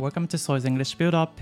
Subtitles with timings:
[0.00, 1.38] Welcome to Soy's English Build Up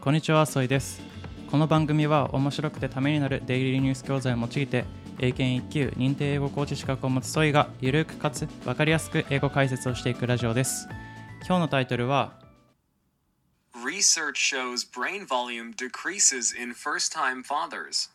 [0.00, 1.02] こんにちは、ソイです。
[1.50, 4.84] この番組は面白くてためになるデイリーニュース教材を用いて
[5.18, 10.86] 英検1級認定英語コーチ資格を持つソイがゆるくかつ分かりやすく英語解説をしていくラジオです。
[11.44, 12.34] 今日のタイトルは
[13.74, 18.12] Research shows brain volume decreases in first time fathers.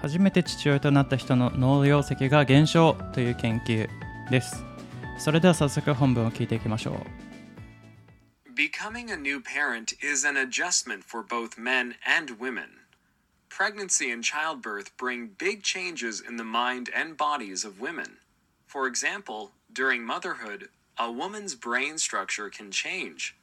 [0.00, 3.88] 初めて父親となった人の脳容積が減少という研究
[4.30, 4.62] です。
[5.18, 7.27] それでは早速本文を聞いていきましょう。
[8.58, 12.70] Becoming a new parent is an adjustment for both men and women.
[13.48, 18.16] Pregnancy and childbirth bring big changes in the mind and bodies of women.
[18.66, 23.36] For example, during motherhood, a woman's brain structure can change.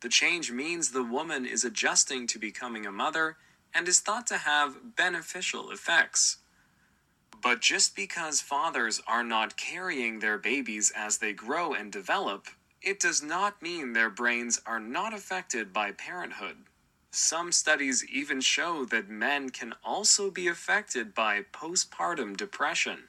[0.00, 3.36] The change means the woman is adjusting to becoming a mother
[3.74, 6.38] and is thought to have beneficial effects.
[7.42, 12.46] But just because fathers are not carrying their babies as they grow and develop,
[12.82, 16.56] it does not mean their brains are not affected by parenthood.
[17.10, 23.04] Some studies even show that men can also be affected by postpartum depression.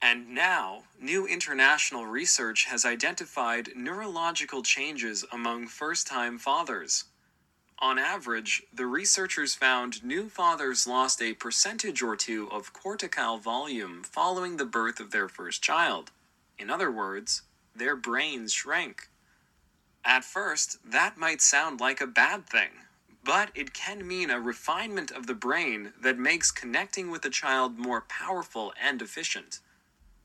[0.00, 7.04] And now, new international research has identified neurological changes among first time fathers.
[7.78, 14.02] On average, the researchers found new fathers lost a percentage or two of cortical volume
[14.02, 16.10] following the birth of their first child.
[16.58, 17.42] In other words,
[17.78, 19.08] their brains shrank.
[20.04, 22.70] At first, that might sound like a bad thing,
[23.24, 27.78] but it can mean a refinement of the brain that makes connecting with a child
[27.78, 29.58] more powerful and efficient.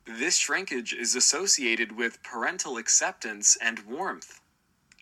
[0.05, 4.39] This shrinkage is associated with parental acceptance and warmth.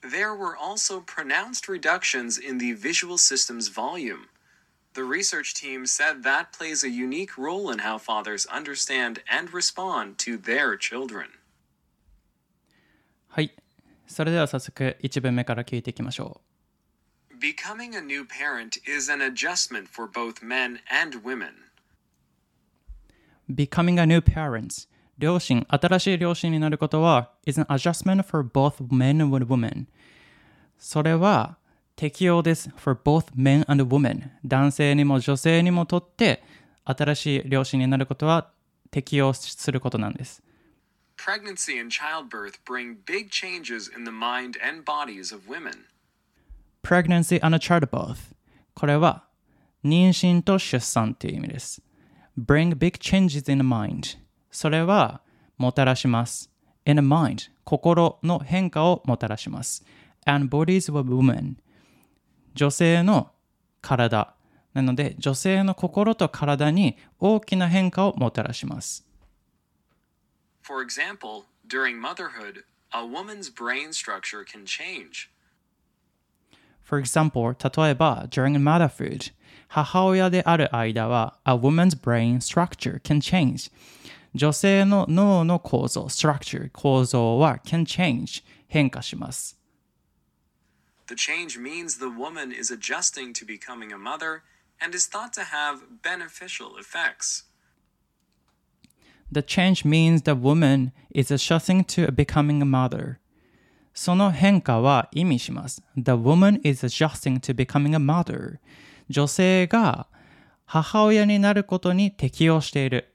[0.01, 4.27] There were also pronounced reductions in the visual system's volume.
[4.93, 10.17] The research team said that plays a unique role in how fathers understand and respond
[10.19, 11.38] to their children.
[13.29, 13.55] はい。
[14.07, 16.41] それでは早速1文目から聞いていきましょ
[17.39, 21.51] Becoming a new parent is an adjustment for both men and women.
[23.47, 23.53] う。
[23.53, 24.89] Becoming a new parent
[25.19, 29.85] 両親、新しい両親になることは is an adjustment for both men and women
[30.79, 31.57] それは
[31.95, 36.43] 適用です for both men and women 男性にも女性にもとって
[36.83, 38.49] 新しい両親になることは
[38.89, 40.41] 適用することなんです
[41.25, 45.85] Pregnancy and childbirth bring big changes in the mind and bodies of women.
[46.81, 48.33] pregnancy and childbirth
[48.73, 49.25] これは
[49.83, 51.81] 妊娠と出産という意味です
[52.37, 54.17] bring big changes in the mind
[54.49, 55.21] それは
[55.57, 56.49] もたらします
[56.85, 59.83] in the mind 心の変化をもたらします
[60.25, 61.55] and bodies of women
[62.55, 63.31] 女性の
[63.81, 64.35] 体
[64.73, 69.08] なので女性の心と体に大きな変化をもたらします
[70.68, 75.30] For example, during motherhood, a woman's brain structure can change.
[76.82, 79.32] For example, 例えば during motherhood
[79.68, 83.70] 母親である間は a woman's brain structure can change
[84.34, 89.58] 女性の脳の構造 structure 構造は can change 変化します
[91.06, 94.42] The change means the woman is adjusting to becoming a mother
[94.80, 97.44] and is thought to have beneficial effects.
[99.31, 103.17] The change means the woman is adjusting to becoming a mother
[103.93, 108.59] その変化は意味します The woman is adjusting to becoming a mother
[109.09, 110.07] 女性が
[110.65, 113.13] 母親になることに適応している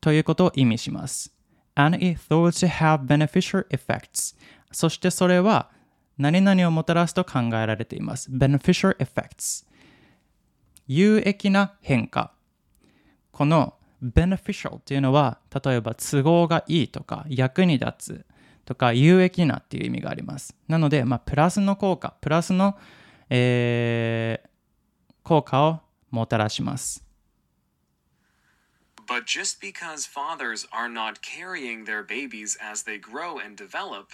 [0.00, 1.32] ということを意味します。
[1.74, 4.36] And it thought to have beneficial effects.
[4.70, 5.70] そしてそれは
[6.18, 8.30] 何々をもたらすと考えられています。
[8.30, 9.66] beneficial effects。
[10.86, 12.32] 有益な変化。
[13.32, 18.26] この beneficial っていうのは、例えば都合がいいとか役に立つ
[18.64, 20.56] とか有益なっていう意味があります。
[20.68, 22.76] なので、まあ、プラスの効果、プラスの、
[23.30, 24.52] えー
[25.22, 25.80] 効果を
[26.10, 27.04] もたらします。
[29.06, 34.06] But just because fathers are not carrying their babies as they grow and develop,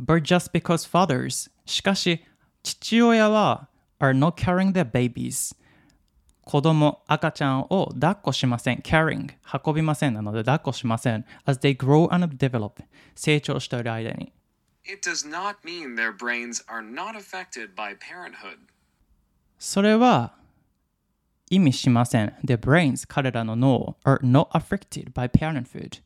[0.00, 2.24] But just because fathers しかし
[2.62, 3.68] 父親は
[3.98, 5.54] are not carrying their babies
[6.48, 9.28] 子供赤ちゃんを抱っこしません carrying
[9.62, 12.82] 運びませんなので抱っこしません as they grow and develop
[13.14, 14.32] 成長している間に
[14.82, 18.56] it does not mean their brains are not affected by parenthood.
[19.58, 20.32] それは
[21.50, 26.00] 意味しません their brains 彼らの脳 are not affected by parenthood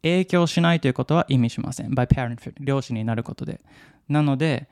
[0.00, 3.60] 影響しないということは意味しません by parenthood 両親になることで
[4.08, 4.66] なので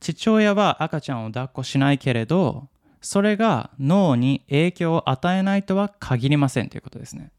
[0.00, 2.68] 父親は赤ちゃんを抱っこしないけれど
[3.00, 7.32] それが脳に影響を与えないとは限りませんということですね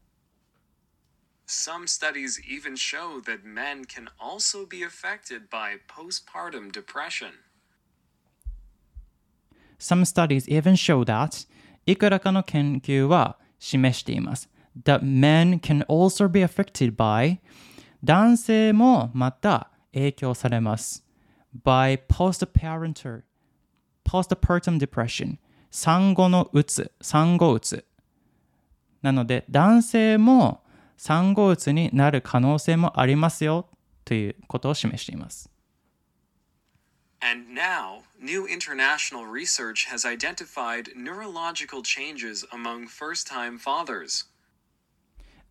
[1.46, 7.32] Some studies even show that men can also be affected by postpartum depression.
[9.78, 11.46] Some studies even show that
[11.84, 14.48] いくらかの研究は示しています。
[14.82, 17.38] that men can also be affected by
[18.02, 21.04] 男性もまた影響されます。
[21.64, 23.22] by postparental
[24.04, 25.38] postpartum depression
[25.72, 27.84] 産後のうつ、産後うつ。
[29.00, 30.62] なので男性も
[30.96, 33.66] 産後うつになる可能性もありますよ
[34.04, 35.50] ということを示しています。
[37.20, 44.26] And now, new international research has identified neurological changes among first time fathers.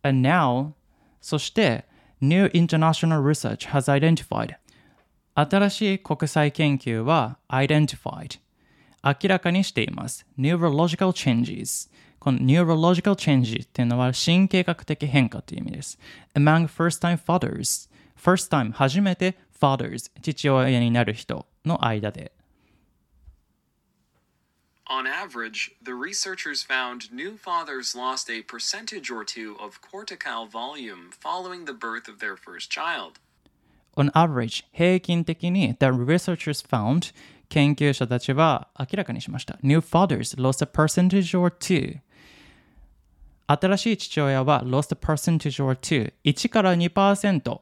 [0.02, 0.72] And now,
[1.20, 1.86] そして、
[2.20, 4.56] New International Research has identified
[5.34, 8.38] 新しい国際研究は identified
[9.03, 10.25] 明らかにしています。
[10.37, 11.89] Neurological changes
[12.19, 15.99] この neurological changes っていうのは神経学的変化という意味です。
[16.35, 22.31] Among first-time fathers first time 初めて fathers 父親になる人の間で
[24.89, 31.11] On average, the researchers found new fathers lost a percentage or two of cortical volume
[31.11, 33.19] following the birth of their first child.
[33.97, 37.11] On average, 平均的に The researchers found
[37.52, 39.58] 研究者たちは明らかにしました。
[39.62, 41.98] New fathers lost a percentage or two.
[43.46, 46.14] 新しい父親は lost a percentage or two.
[46.24, 47.60] 1から2%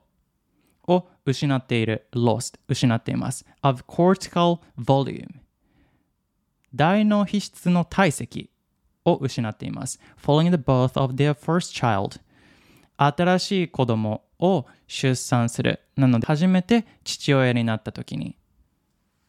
[0.87, 2.07] を失っている。
[2.13, 3.45] lost 失っています。
[3.63, 5.41] of cortical volume.
[6.73, 8.51] 大脳皮質の体積
[9.05, 9.99] を失っています。
[10.25, 12.21] following the birth of their first child.
[12.97, 15.81] 新しい子供を出産する。
[15.97, 18.37] なので、初めて父親になった時に。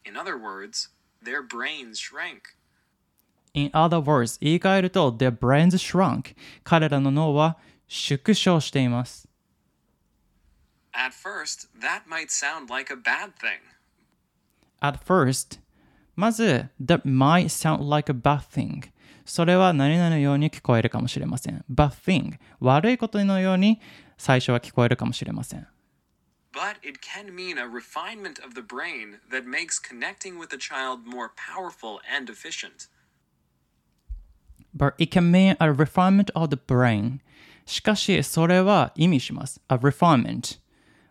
[0.06, 0.90] In other words,
[1.24, 2.56] their brains shrank.
[3.54, 6.36] In other words, 言い換えると、their brains shrunk.
[6.64, 7.58] 彼らの脳は
[7.88, 9.28] 縮小しています。
[10.94, 13.60] At first, that might sound like a bad thing.
[14.82, 15.60] At first,
[16.16, 18.90] まず、that might sound like a bad thing.
[19.26, 21.64] それは何々のように聞こえるかもしれません。
[21.70, 22.40] bad thing.
[22.60, 23.80] 悪いことのように
[24.18, 25.68] 最初は聞こえるかもしれません。
[26.53, 31.31] But it can mean a refinement of the brain that makes connecting with a child more
[31.37, 32.89] powerful and efficient.
[34.75, 37.21] But it can mean a refinement of the brain.
[37.67, 39.61] しかし、それは意味します。
[39.69, 40.59] a refinement.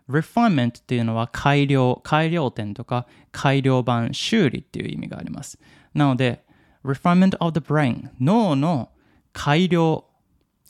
[0.08, 5.58] refinement っていうのは改良、改良点とか改良版、修理っていう意味があります。
[5.94, 6.44] なので、
[6.84, 8.90] refinement of the brain 脳の
[9.32, 10.06] 改良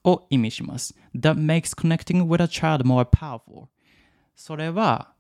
[0.05, 0.95] を意味します。
[1.15, 3.69] that makes connecting with a child more powerful
[4.36, 5.14] それは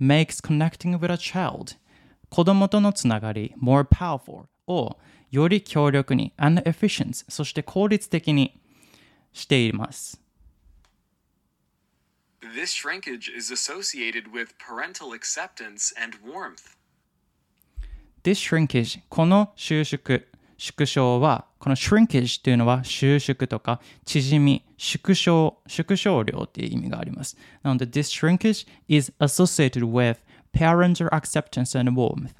[0.00, 1.76] makes connecting with a child
[2.28, 4.98] 子供とのつながり more powerful を
[5.30, 8.60] より強力に and efficient そして効率的に
[9.32, 10.20] しています。
[12.54, 16.76] This shrinkage is associated with parental acceptance and warmth.
[18.22, 20.22] This shrinkage この収縮
[20.64, 30.16] 縮小はこの shrinkage というのは収縮とか縮み縮小縮小量っていう意味がありますなので This shrinkage is associated with
[30.54, 32.30] parental acceptance and warmth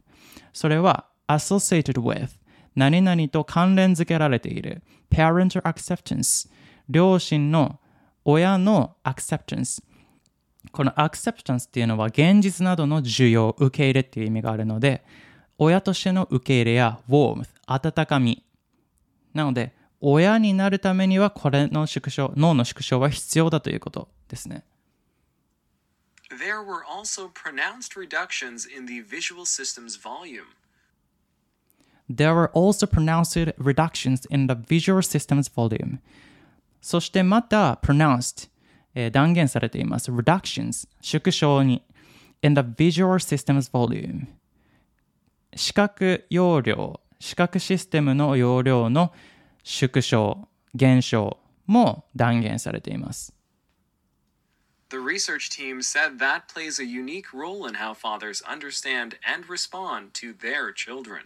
[0.55, 2.31] それは associated with
[2.75, 6.49] 何々と関連付けられている parental acceptance
[6.89, 7.79] 両親の
[8.25, 9.83] 親の acceptance
[10.73, 15.05] この acceptance っていうのは現実などの需要、受け入れっていう意味があるので、
[15.59, 18.45] 親としての受け入れや warmth、温かみ。
[19.33, 24.65] なので、親になるためにはこれの縮小、脳の縮小は必要だということですね。
[26.31, 30.47] There were also pronounced reductions in the visual system's volume.
[32.09, 36.01] There were also pronounced reductions in the visual system's volume.
[36.83, 38.51] そしてまた pronounced、
[38.95, 40.11] えー断言されています。
[40.11, 41.83] reductions 縮小に
[42.43, 44.27] in the visual system's volume
[45.57, 49.11] 視覚容量視覚システムの容量の
[49.63, 53.33] 縮小減少も断言されています。
[54.91, 60.35] The research team said that plays a unique role in how fathers understand and respond to
[60.35, 61.23] their children.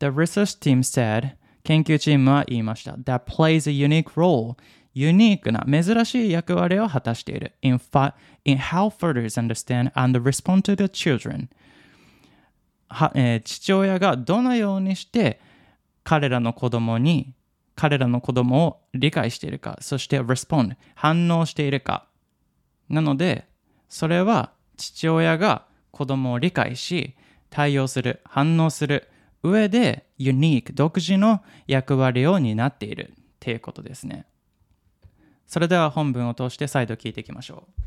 [0.00, 2.94] The research team said 研究チームは言いました。
[2.94, 4.56] That plays a unique role
[4.92, 7.52] ユニークな珍しい役割を果たしている。
[7.62, 11.48] In, fa- in how fathers understand and respond to their children
[12.92, 15.40] は、えー父親がどのようにして
[16.04, 17.34] 彼らの子供に
[17.74, 22.06] 彼らの子供を理解しているか、そして respond 反応しているか。
[22.88, 23.48] なので、
[23.88, 27.14] それは父親が子供を理解し、
[27.50, 29.08] 対応する、反応する
[29.42, 34.26] 上で、ユニーク、独自の役割を担っているっていうことですね。
[35.46, 37.82] それでは本文を通して再度聞いていきましょう。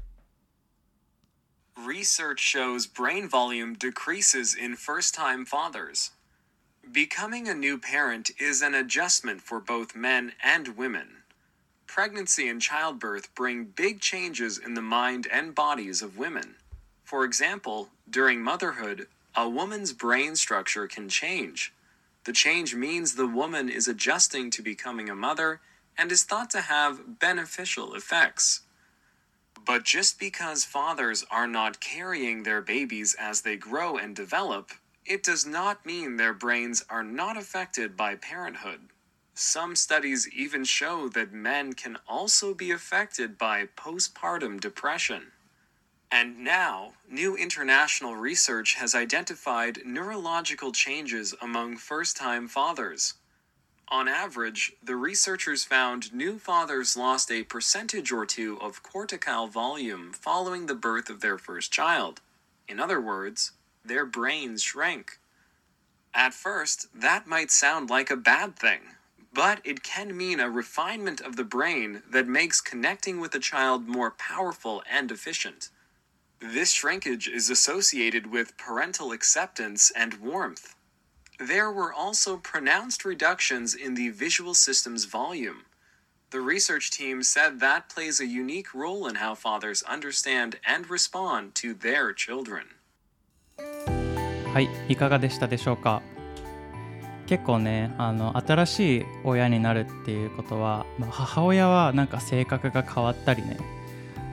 [1.96, 6.12] Research shows brain volume decreases in first time fathers.
[6.92, 11.24] Becoming a new parent is an adjustment for both men and women.
[11.88, 16.56] Pregnancy and childbirth bring big changes in the mind and bodies of women.
[17.06, 21.72] For example, during motherhood, a woman's brain structure can change.
[22.26, 25.62] The change means the woman is adjusting to becoming a mother
[25.98, 28.65] and is thought to have beneficial effects.
[29.66, 34.72] But just because fathers are not carrying their babies as they grow and develop,
[35.06, 38.82] it does not mean their brains are not affected by parenthood.
[39.34, 45.32] Some studies even show that men can also be affected by postpartum depression.
[46.12, 53.16] And now, new international research has identified neurological changes among first time fathers.
[53.90, 60.12] On average, the researchers found new fathers lost a percentage or two of cortical volume
[60.12, 62.22] following the birth of their first child.
[62.68, 63.52] In other words,
[63.84, 65.20] their brains shrank.
[66.16, 68.82] At first, that might sound like a bad thing,
[69.34, 73.88] but it can mean a refinement of the brain that makes connecting with a child
[73.88, 75.70] more powerful and efficient.
[76.40, 80.75] This shrinkage is associated with parental acceptance and warmth.
[81.40, 85.66] There were also pronounced reductions in the visual system's volume.
[86.32, 91.54] The research team said that plays a unique role in how fathers understand and respond
[91.56, 92.68] to their children.
[94.54, 96.02] はい、いかがでしたでしょうか
[97.28, 103.58] 結構ねあの新しい親になるっていうことは、まあ、母親はなんか性格が変わったりね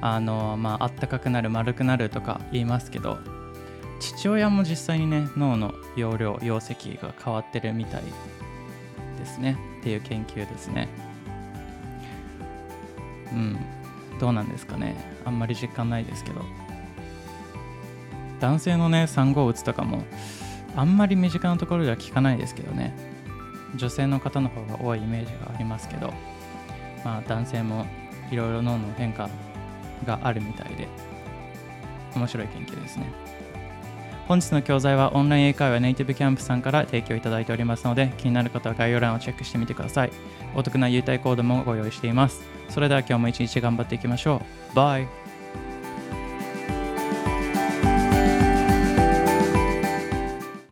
[0.01, 3.19] あのまああったかくなる丸くなるとか言いますけど
[4.03, 8.03] 父親も実際にね脳の容量容積が変わってるみたい
[9.19, 9.57] ですね。
[9.81, 10.89] っていう研究ですね。
[13.33, 13.59] うん。
[14.19, 14.97] どうなんですかね。
[15.25, 16.43] あんまり実感ないですけど。
[18.41, 20.03] 男性のね産後うつとかも
[20.75, 22.93] あんまり身近なところでは聞かないですけどね。
[23.77, 26.13] 女性の方の方が多いイメージがありますけど。
[27.05, 27.87] まあ男性も
[28.31, 29.29] いろいろ脳の変化
[30.05, 30.89] があるみたいで
[32.15, 33.07] 面白い研究ですね。
[34.33, 40.11] 本日の教材はオンライン英会話ネイティブキャンプさんから提供いただいておりますので気になる方は概要欄をチェックしてみてください。
[40.55, 42.41] お得な優待コードもご用意しています。
[42.71, 44.41] それでは今日も一日頑張っていきましょ
[44.73, 44.75] う。
[44.75, 45.22] バイ。